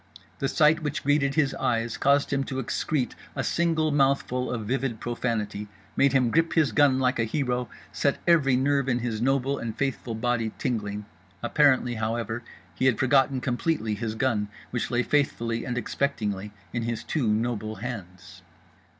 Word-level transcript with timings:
The 0.39 0.47
sight 0.47 0.81
which 0.81 1.03
greeted 1.03 1.35
his 1.35 1.53
eyes 1.53 1.95
caused 1.95 2.33
him 2.33 2.43
to 2.45 2.55
excrete 2.55 3.13
a 3.35 3.43
single 3.43 3.91
mouthful 3.91 4.49
of 4.49 4.65
vivid 4.65 4.99
profanity, 4.99 5.67
made 5.95 6.11
him 6.11 6.31
grip 6.31 6.53
his 6.53 6.71
gun 6.71 6.97
like 6.97 7.19
a 7.19 7.23
hero, 7.23 7.69
set 7.91 8.17
every 8.25 8.55
nerve 8.55 8.89
in 8.89 8.97
his 8.97 9.21
noble 9.21 9.59
and 9.59 9.77
faithful 9.77 10.15
body 10.15 10.53
tingling. 10.57 11.05
Apparently 11.43 11.93
however 11.93 12.41
he 12.73 12.87
had 12.87 12.97
forgotten 12.97 13.41
completely 13.41 13.93
his 13.93 14.15
gun, 14.15 14.47
which 14.71 14.89
lay 14.89 15.03
faithfully 15.03 15.65
and 15.65 15.77
expectingly 15.77 16.49
in 16.73 16.81
his 16.81 17.03
two 17.03 17.27
noble 17.31 17.75
hands. 17.75 18.41